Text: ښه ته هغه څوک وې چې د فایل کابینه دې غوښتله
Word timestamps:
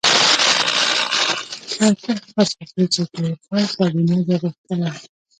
ښه 1.71 1.87
ته 2.01 2.11
هغه 2.23 2.43
څوک 2.53 2.67
وې 2.75 2.85
چې 2.93 3.01
د 3.21 3.25
فایل 3.45 3.69
کابینه 3.77 4.17
دې 4.27 4.35
غوښتله 4.41 4.89